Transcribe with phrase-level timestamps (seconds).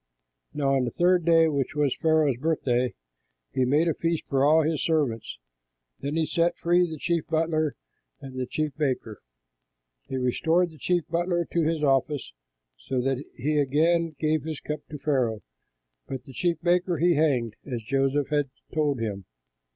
[0.51, 2.95] Now on the third day, which was Pharaoh's birthday,
[3.53, 5.37] he made a feast for all his servants.
[5.99, 7.75] Then he set free the chief butler
[8.19, 9.21] and the chief baker.
[10.07, 12.33] He restored the chief butler to his office,
[12.77, 15.43] so that he again gave the cup to Pharaoh;
[16.07, 19.25] but the chief baker he hanged, as Joseph had told them.